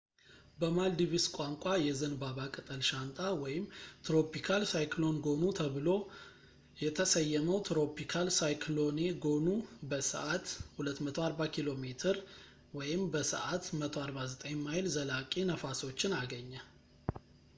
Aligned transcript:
በማልዲቭስ 0.59 1.25
ቋንቋ፣ 1.33 1.65
የዘንባባ 1.87 2.37
ቅጠል 2.55 2.79
ሻንጣ 2.87 3.17
tropical 4.07 4.63
cyclone 4.71 5.19
gonu 5.27 5.49
ተብሎ 5.59 5.89
የተሰየመው 6.85 7.59
ትሮፒካል 7.67 8.29
ሳይክሎኔ 8.39 8.97
ጎኑ፣ 9.25 9.45
በሰዓት 9.91 10.47
240 10.89 11.47
ኪ.ሜ 11.57 11.93
በሰዓት 13.15 13.63
149 13.83 14.57
ማይል 14.65 14.89
ዘላቂ 14.97 15.31
ነፋሶችን 15.51 16.17
አገኘ 16.23 16.51